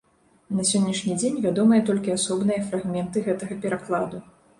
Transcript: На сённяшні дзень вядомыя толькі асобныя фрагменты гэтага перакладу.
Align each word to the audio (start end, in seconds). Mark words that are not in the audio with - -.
На 0.59 0.63
сённяшні 0.69 1.17
дзень 1.21 1.35
вядомыя 1.43 1.81
толькі 1.89 2.13
асобныя 2.17 2.63
фрагменты 2.71 3.23
гэтага 3.29 3.59
перакладу. 3.67 4.23